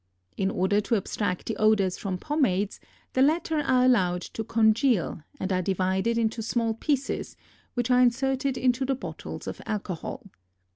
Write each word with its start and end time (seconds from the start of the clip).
In 0.35 0.49
order 0.49 0.81
to 0.81 0.95
abstract 0.95 1.45
the 1.45 1.55
odors 1.57 1.95
from 1.99 2.17
pomades, 2.17 2.79
the 3.13 3.21
latter 3.21 3.59
are 3.59 3.85
allowed 3.85 4.23
to 4.33 4.43
congeal 4.43 5.21
and 5.39 5.53
are 5.53 5.61
divided 5.61 6.17
into 6.17 6.41
small 6.41 6.73
pieces 6.73 7.37
which 7.75 7.91
are 7.91 8.01
inserted 8.01 8.57
into 8.57 8.83
the 8.83 8.95
bottles 8.95 9.45
of 9.45 9.61
alcohol. 9.67 10.25